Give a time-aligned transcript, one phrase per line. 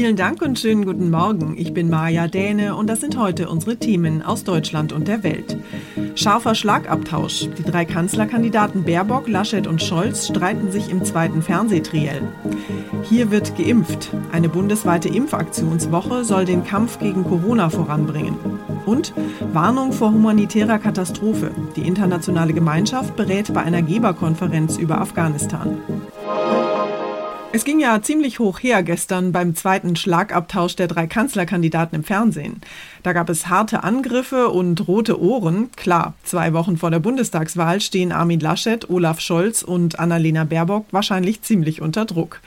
[0.00, 1.56] Vielen Dank und schönen guten Morgen.
[1.58, 5.56] Ich bin Maja Däne und das sind heute unsere Themen aus Deutschland und der Welt.
[6.14, 7.48] Scharfer Schlagabtausch.
[7.58, 12.22] Die drei Kanzlerkandidaten Baerbock, Laschet und Scholz streiten sich im zweiten Fernsehtriell.
[13.02, 14.10] Hier wird geimpft.
[14.30, 18.36] Eine bundesweite Impfaktionswoche soll den Kampf gegen Corona voranbringen.
[18.86, 19.12] Und
[19.52, 21.50] Warnung vor humanitärer Katastrophe.
[21.74, 25.78] Die internationale Gemeinschaft berät bei einer Geberkonferenz über Afghanistan.
[27.50, 32.60] Es ging ja ziemlich hoch her gestern beim zweiten Schlagabtausch der drei Kanzlerkandidaten im Fernsehen.
[33.02, 35.70] Da gab es harte Angriffe und rote Ohren.
[35.74, 41.40] Klar, zwei Wochen vor der Bundestagswahl stehen Armin Laschet, Olaf Scholz und Annalena Baerbock wahrscheinlich
[41.40, 42.42] ziemlich unter Druck.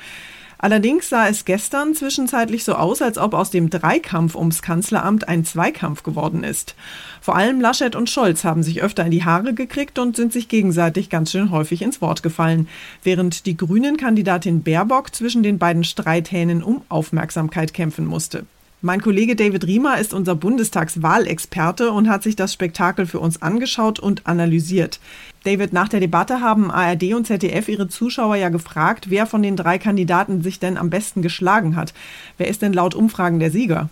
[0.62, 5.44] Allerdings sah es gestern zwischenzeitlich so aus, als ob aus dem Dreikampf ums Kanzleramt ein
[5.44, 6.76] Zweikampf geworden ist.
[7.20, 10.50] Vor allem Laschet und Scholz haben sich öfter in die Haare gekriegt und sind sich
[10.50, 12.68] gegenseitig ganz schön häufig ins Wort gefallen,
[13.02, 18.46] während die Grünen-Kandidatin Baerbock zwischen den beiden Streithähnen um Aufmerksamkeit kämpfen musste.
[18.84, 24.00] Mein Kollege David Riemer ist unser Bundestagswahlexperte und hat sich das Spektakel für uns angeschaut
[24.00, 25.00] und analysiert.
[25.44, 29.56] David, nach der Debatte haben ARD und ZDF ihre Zuschauer ja gefragt, wer von den
[29.56, 31.94] drei Kandidaten sich denn am besten geschlagen hat.
[32.40, 33.92] Wer ist denn laut Umfragen der Sieger?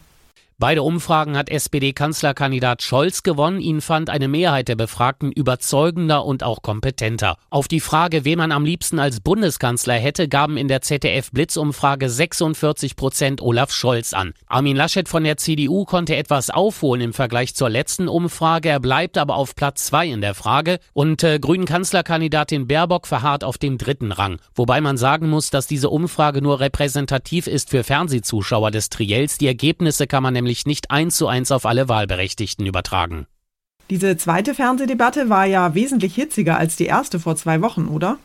[0.62, 3.62] Beide Umfragen hat SPD-Kanzlerkandidat Scholz gewonnen.
[3.62, 7.38] Ihn fand eine Mehrheit der Befragten überzeugender und auch kompetenter.
[7.50, 12.98] Auf die Frage, wen man am liebsten als Bundeskanzler hätte, gaben in der ZDF-Blitzumfrage 46
[12.98, 14.34] Prozent Olaf Scholz an.
[14.48, 18.68] Armin Laschet von der CDU konnte etwas aufholen im Vergleich zur letzten Umfrage.
[18.68, 20.80] Er bleibt aber auf Platz zwei in der Frage.
[20.92, 24.42] Und äh, Grünen Kanzlerkandidatin Baerbock verharrt auf dem dritten Rang.
[24.56, 29.38] Wobei man sagen muss, dass diese Umfrage nur repräsentativ ist für Fernsehzuschauer des Triels.
[29.38, 33.28] Die Ergebnisse kann man nämlich nämlich nicht eins zu eins auf alle Wahlberechtigten übertragen.
[33.92, 38.18] Diese zweite Fernsehdebatte war ja wesentlich hitziger als die erste vor zwei Wochen, oder?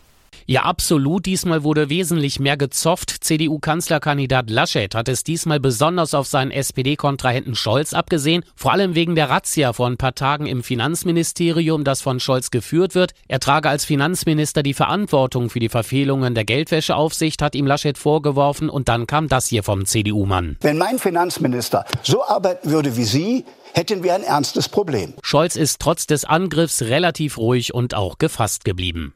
[0.46, 1.24] Ja, absolut.
[1.24, 3.10] Diesmal wurde wesentlich mehr gezofft.
[3.24, 9.30] CDU-Kanzlerkandidat Laschet hat es diesmal besonders auf seinen SPD-Kontrahenten Scholz abgesehen, vor allem wegen der
[9.30, 13.12] Razzia vor ein paar Tagen im Finanzministerium, das von Scholz geführt wird.
[13.26, 18.68] Er trage als Finanzminister die Verantwortung für die Verfehlungen der Geldwäscheaufsicht, hat ihm Laschet vorgeworfen
[18.68, 20.58] und dann kam das hier vom CDU-Mann.
[20.60, 25.14] Wenn mein Finanzminister so arbeiten würde wie Sie, hätten wir ein ernstes Problem.
[25.22, 29.14] Scholz ist trotz des Angriffs relativ ruhig und auch gefasst geblieben.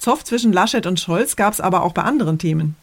[0.00, 2.74] Zoff zwischen Laschet und Scholz gab es aber auch bei anderen Themen.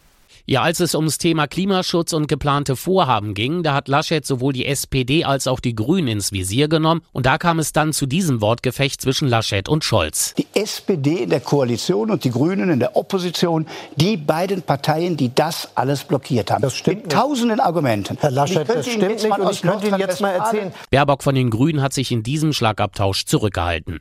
[0.49, 4.65] Ja, als es ums Thema Klimaschutz und geplante Vorhaben ging, da hat Laschet sowohl die
[4.65, 8.39] SPD als auch die Grünen ins Visier genommen und da kam es dann zu diesem
[8.39, 10.35] Wortgefecht zwischen Laschet und Scholz.
[10.37, 13.67] Die SPD in der Koalition und die Grünen in der Opposition,
[13.97, 16.61] die beiden Parteien, die das alles blockiert haben.
[16.61, 17.03] Das stimmt.
[17.03, 18.17] Mit tausenden Argumenten.
[18.21, 20.71] Herr Laschet, das stimmt nicht und ich könnte Ihnen jetzt mal erzählen.
[20.91, 23.99] Baerbock von den Grünen hat sich in diesem Schlagabtausch zurückgehalten.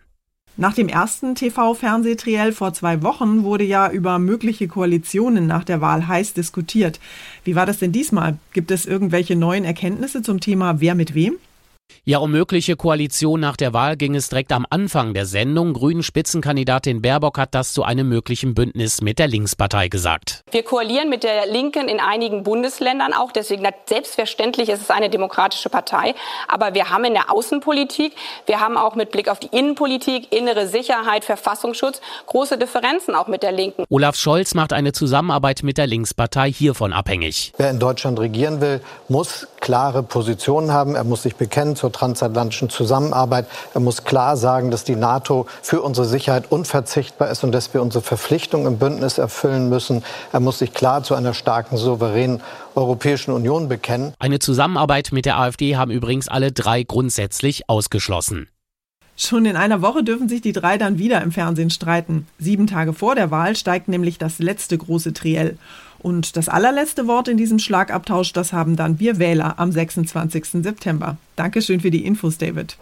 [0.59, 6.09] Nach dem ersten TV-Fernsehtriell vor zwei Wochen wurde ja über mögliche Koalitionen nach der Wahl
[6.09, 6.99] heiß diskutiert.
[7.45, 8.39] Wie war das denn diesmal?
[8.55, 11.35] Gibt es irgendwelche neuen Erkenntnisse zum Thema Wer mit wem?
[12.09, 15.73] Ja, um mögliche Koalition nach der Wahl ging es direkt am Anfang der Sendung.
[15.73, 20.43] Grünen Spitzenkandidatin Baerbock hat das zu einem möglichen Bündnis mit der Linkspartei gesagt.
[20.53, 23.33] Wir koalieren mit der Linken in einigen Bundesländern auch.
[23.33, 26.15] Deswegen selbstverständlich ist es eine demokratische Partei.
[26.47, 28.13] Aber wir haben in der Außenpolitik,
[28.47, 33.43] wir haben auch mit Blick auf die Innenpolitik, innere Sicherheit, Verfassungsschutz große Differenzen auch mit
[33.43, 33.85] der Linken.
[33.89, 37.53] Olaf Scholz macht eine Zusammenarbeit mit der Linkspartei hiervon abhängig.
[37.57, 40.95] Wer in Deutschland regieren will, muss klare Positionen haben.
[40.95, 43.47] Er muss sich bekennen zur transatlantischen Zusammenarbeit.
[43.75, 47.83] Er muss klar sagen, dass die NATO für unsere Sicherheit unverzichtbar ist und dass wir
[47.83, 50.03] unsere Verpflichtung im Bündnis erfüllen müssen.
[50.33, 52.41] Er muss sich klar zu einer starken, souveränen
[52.75, 54.13] Europäischen Union bekennen.
[54.19, 58.49] Eine Zusammenarbeit mit der AfD haben übrigens alle drei grundsätzlich ausgeschlossen.
[59.19, 62.27] Schon in einer Woche dürfen sich die drei dann wieder im Fernsehen streiten.
[62.39, 65.57] Sieben Tage vor der Wahl steigt nämlich das letzte große Triell.
[65.99, 70.63] Und das allerletzte Wort in diesem Schlagabtausch, das haben dann wir Wähler am 26.
[70.63, 71.17] September.
[71.37, 72.77] Dankeschön für die Infos, David.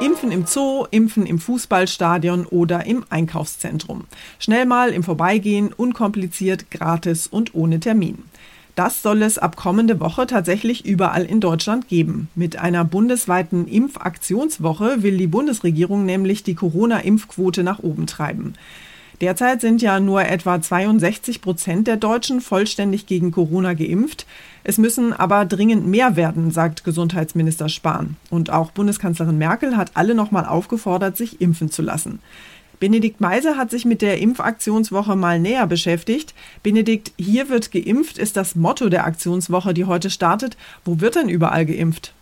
[0.00, 4.04] Impfen im Zoo, Impfen im Fußballstadion oder im Einkaufszentrum.
[4.38, 8.22] Schnell mal im Vorbeigehen, unkompliziert, gratis und ohne Termin.
[8.78, 12.28] Das soll es ab kommende Woche tatsächlich überall in Deutschland geben.
[12.36, 18.54] Mit einer bundesweiten Impfaktionswoche will die Bundesregierung nämlich die Corona-Impfquote nach oben treiben.
[19.20, 24.26] Derzeit sind ja nur etwa 62 Prozent der Deutschen vollständig gegen Corona geimpft.
[24.62, 28.16] Es müssen aber dringend mehr werden, sagt Gesundheitsminister Spahn.
[28.30, 32.20] Und auch Bundeskanzlerin Merkel hat alle nochmal aufgefordert, sich impfen zu lassen.
[32.78, 36.32] Benedikt Meise hat sich mit der Impfaktionswoche mal näher beschäftigt.
[36.62, 40.56] Benedikt, hier wird geimpft, ist das Motto der Aktionswoche, die heute startet.
[40.84, 42.14] Wo wird denn überall geimpft?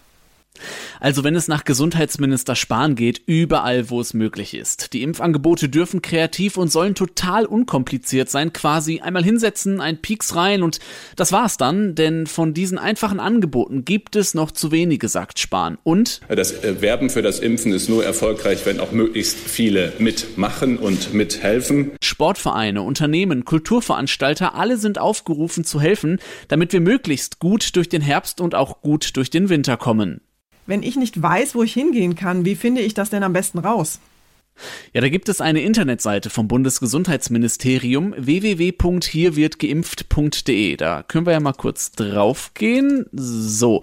[1.00, 4.93] Also wenn es nach Gesundheitsminister Spahn geht, überall, wo es möglich ist.
[4.93, 10.62] Die Impfangebote dürfen kreativ und sollen total unkompliziert sein, quasi einmal hinsetzen, ein Pieks rein
[10.62, 10.79] und
[11.17, 15.79] das war's dann, denn von diesen einfachen Angeboten gibt es noch zu wenige, sagt Spahn.
[15.82, 20.79] Und das äh, Werben für das Impfen ist nur erfolgreich, wenn auch möglichst viele mitmachen
[20.79, 21.93] und mithelfen.
[22.02, 26.19] Sportvereine, Unternehmen, Kulturveranstalter, alle sind aufgerufen zu helfen,
[26.49, 30.20] damit wir möglichst gut durch den Herbst und auch gut durch den Winter kommen.
[30.67, 33.59] Wenn ich nicht weiß, wo ich hingehen kann, wie finde ich das denn am besten
[33.59, 34.01] raus?
[34.93, 40.77] Ja, da gibt es eine Internetseite vom Bundesgesundheitsministerium www.hierwirdgeimpft.de.
[40.77, 43.05] Da können wir ja mal kurz draufgehen.
[43.13, 43.83] So,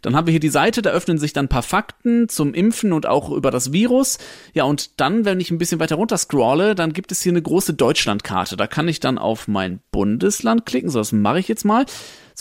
[0.00, 2.92] dann haben wir hier die Seite, da öffnen sich dann ein paar Fakten zum Impfen
[2.92, 4.18] und auch über das Virus.
[4.54, 7.42] Ja, und dann, wenn ich ein bisschen weiter runter scrolle, dann gibt es hier eine
[7.42, 8.56] große Deutschlandkarte.
[8.56, 10.90] Da kann ich dann auf mein Bundesland klicken.
[10.90, 11.84] So, das mache ich jetzt mal.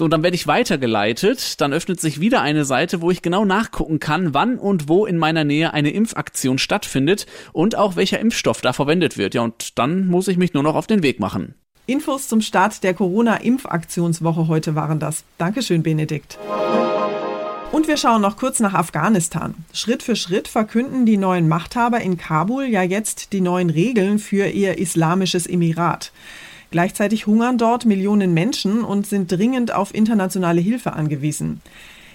[0.01, 1.61] So, dann werde ich weitergeleitet.
[1.61, 5.19] Dann öffnet sich wieder eine Seite, wo ich genau nachgucken kann, wann und wo in
[5.19, 9.35] meiner Nähe eine Impfaktion stattfindet und auch welcher Impfstoff da verwendet wird.
[9.35, 11.53] Ja, und dann muss ich mich nur noch auf den Weg machen.
[11.85, 15.23] Infos zum Start der Corona-Impfaktionswoche heute waren das.
[15.37, 16.39] Dankeschön, Benedikt.
[17.71, 19.53] Und wir schauen noch kurz nach Afghanistan.
[19.71, 24.47] Schritt für Schritt verkünden die neuen Machthaber in Kabul ja jetzt die neuen Regeln für
[24.47, 26.11] ihr islamisches Emirat.
[26.71, 31.61] Gleichzeitig hungern dort Millionen Menschen und sind dringend auf internationale Hilfe angewiesen.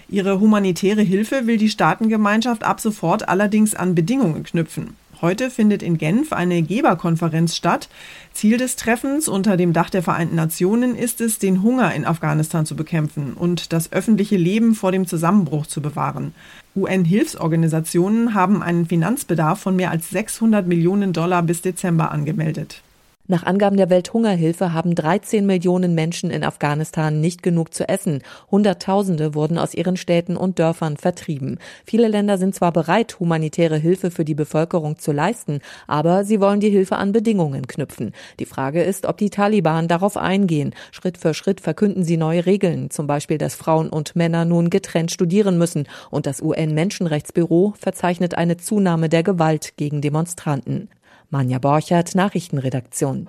[0.09, 4.95] Ihre humanitäre Hilfe will die Staatengemeinschaft ab sofort allerdings an Bedingungen knüpfen.
[5.21, 7.89] Heute findet in Genf eine Geberkonferenz statt.
[8.33, 12.65] Ziel des Treffens unter dem Dach der Vereinten Nationen ist es, den Hunger in Afghanistan
[12.67, 16.35] zu bekämpfen und das öffentliche Leben vor dem Zusammenbruch zu bewahren.
[16.75, 22.83] UN-Hilfsorganisationen haben einen Finanzbedarf von mehr als 600 Millionen Dollar bis Dezember angemeldet.
[23.29, 28.21] Nach Angaben der Welthungerhilfe haben 13 Millionen Menschen in Afghanistan nicht genug zu essen.
[28.49, 31.59] Hunderttausende wurden aus ihren Städten und Dörfern vertrieben.
[31.85, 36.61] Viele Länder sind zwar bereit, humanitäre Hilfe für die Bevölkerung zu leisten, aber sie wollen
[36.61, 38.13] die Hilfe an Bedingungen knüpfen.
[38.39, 40.73] Die Frage ist, ob die Taliban darauf eingehen.
[40.93, 45.11] Schritt für Schritt verkünden sie neue Regeln, zum Beispiel, dass Frauen und Männer nun getrennt
[45.11, 50.87] studieren müssen und das UN-Menschenrechtsbüro verzeichnet eine Zunahme der Gewalt gegen Demonstranten.
[51.29, 53.27] Manja Borchert, Nachrichtenredaktion.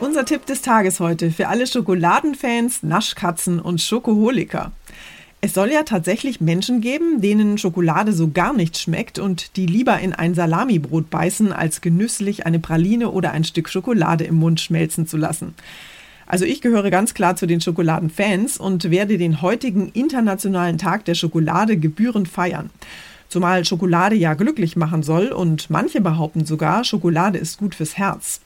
[0.00, 4.72] Unser Tipp des Tages heute für alle Schokoladenfans, Naschkatzen und Schokoholiker.
[5.40, 10.00] Es soll ja tatsächlich Menschen geben, denen Schokolade so gar nicht schmeckt und die lieber
[10.00, 15.06] in ein Salamibrot beißen, als genüsslich eine Praline oder ein Stück Schokolade im Mund schmelzen
[15.06, 15.54] zu lassen.
[16.26, 21.14] Also ich gehöre ganz klar zu den Schokoladenfans und werde den heutigen Internationalen Tag der
[21.14, 22.70] Schokolade gebührend feiern.
[23.28, 28.40] Zumal Schokolade ja glücklich machen soll und manche behaupten sogar, Schokolade ist gut fürs Herz.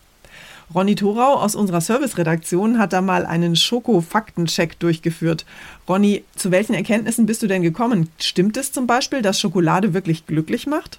[0.74, 5.44] Ronny Thorau aus unserer Serviceredaktion hat da mal einen Schoko-Faktencheck durchgeführt.
[5.88, 8.08] Ronny, zu welchen Erkenntnissen bist du denn gekommen?
[8.18, 10.98] Stimmt es zum Beispiel, dass Schokolade wirklich glücklich macht?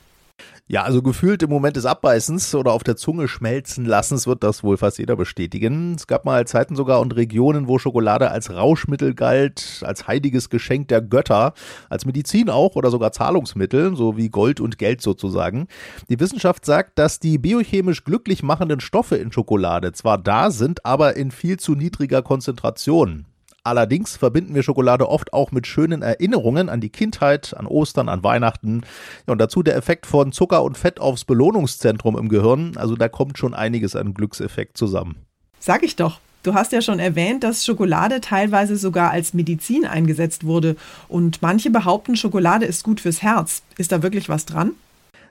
[0.67, 4.63] Ja, also gefühlt im Moment des Abbeißens oder auf der Zunge schmelzen lassens wird das
[4.63, 5.95] wohl fast jeder bestätigen.
[5.95, 10.87] Es gab mal Zeiten sogar und Regionen, wo Schokolade als Rauschmittel galt, als heiliges Geschenk
[10.87, 11.53] der Götter,
[11.89, 15.67] als Medizin auch oder sogar Zahlungsmittel, so wie Gold und Geld sozusagen.
[16.09, 21.17] Die Wissenschaft sagt, dass die biochemisch glücklich machenden Stoffe in Schokolade zwar da sind, aber
[21.17, 23.25] in viel zu niedriger Konzentration.
[23.65, 28.21] Allerdings verbinden wir Schokolade oft auch mit schönen Erinnerungen an die Kindheit, an Ostern, an
[28.21, 28.81] Weihnachten.
[29.25, 32.73] Ja, und dazu der Effekt von Zucker und Fett aufs Belohnungszentrum im Gehirn.
[32.75, 35.15] Also da kommt schon einiges an Glückseffekt zusammen.
[35.59, 36.19] Sag ich doch.
[36.43, 40.75] Du hast ja schon erwähnt, dass Schokolade teilweise sogar als Medizin eingesetzt wurde.
[41.07, 43.63] Und manche behaupten, Schokolade ist gut fürs Herz.
[43.77, 44.73] Ist da wirklich was dran?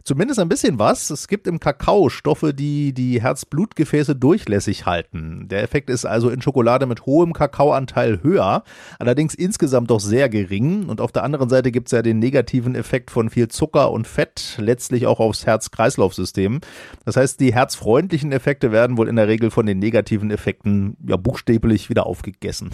[0.05, 1.11] Zumindest ein bisschen was.
[1.11, 5.49] Es gibt im Kakao Stoffe, die die Herz-Blutgefäße durchlässig halten.
[5.49, 8.65] Der Effekt ist also in Schokolade mit hohem Kakaoanteil höher,
[8.99, 10.89] allerdings insgesamt doch sehr gering.
[10.89, 14.07] Und auf der anderen Seite gibt es ja den negativen Effekt von viel Zucker und
[14.07, 16.61] Fett, letztlich auch aufs Herz-Kreislauf-System.
[17.05, 21.17] Das heißt, die herzfreundlichen Effekte werden wohl in der Regel von den negativen Effekten ja
[21.17, 22.71] buchstäblich wieder aufgegessen.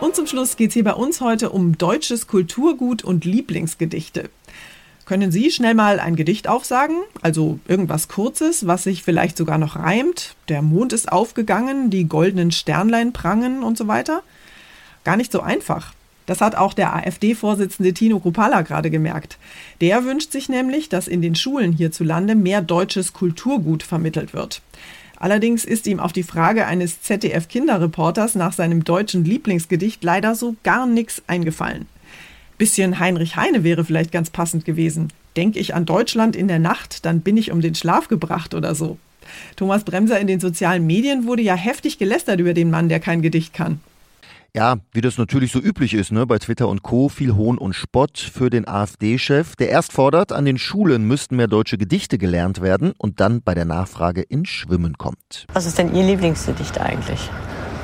[0.00, 4.28] Und zum Schluss geht es hier bei uns heute um deutsches Kulturgut und Lieblingsgedichte.
[5.06, 6.96] Können Sie schnell mal ein Gedicht aufsagen?
[7.20, 10.34] Also irgendwas Kurzes, was sich vielleicht sogar noch reimt?
[10.48, 14.22] Der Mond ist aufgegangen, die goldenen Sternlein prangen und so weiter?
[15.04, 15.92] Gar nicht so einfach.
[16.24, 19.36] Das hat auch der AfD-Vorsitzende Tino Kropala gerade gemerkt.
[19.82, 24.62] Der wünscht sich nämlich, dass in den Schulen hierzulande mehr deutsches Kulturgut vermittelt wird.
[25.16, 30.86] Allerdings ist ihm auf die Frage eines ZDF-Kinderreporters nach seinem deutschen Lieblingsgedicht leider so gar
[30.86, 31.86] nichts eingefallen.
[32.58, 35.08] Bisschen Heinrich Heine wäre vielleicht ganz passend gewesen.
[35.36, 38.74] Denke ich an Deutschland in der Nacht, dann bin ich um den Schlaf gebracht oder
[38.74, 38.98] so.
[39.56, 43.22] Thomas Bremser in den sozialen Medien wurde ja heftig gelästert über den Mann, der kein
[43.22, 43.80] Gedicht kann.
[44.56, 47.08] Ja, wie das natürlich so üblich ist, ne, bei Twitter und Co.
[47.08, 51.48] viel Hohn und Spott für den AfD-Chef, der erst fordert, an den Schulen müssten mehr
[51.48, 55.48] deutsche Gedichte gelernt werden und dann bei der Nachfrage ins Schwimmen kommt.
[55.52, 57.18] Was ist denn Ihr Lieblingsgedicht eigentlich?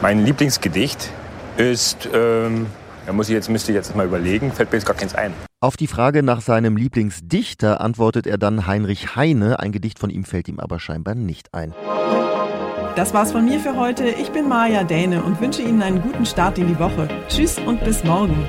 [0.00, 1.10] Mein Lieblingsgedicht
[1.56, 2.66] ist, ähm,
[3.06, 5.32] da muss ich jetzt, müsste ich jetzt mal überlegen, fällt mir jetzt gar keins ein.
[5.60, 9.60] Auf die Frage nach seinem Lieblingsdichter antwortet er dann Heinrich Heine.
[9.60, 11.74] Ein Gedicht von ihm fällt ihm aber scheinbar nicht ein.
[12.96, 14.08] Das war's von mir für heute.
[14.08, 17.08] Ich bin Maja Däne und wünsche Ihnen einen guten Start in die Woche.
[17.28, 18.48] Tschüss und bis morgen.